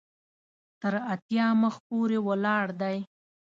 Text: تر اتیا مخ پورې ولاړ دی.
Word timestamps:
تر 0.81 0.93
اتیا 1.13 1.47
مخ 1.61 1.75
پورې 1.87 2.17
ولاړ 2.27 2.65
دی. 2.81 2.97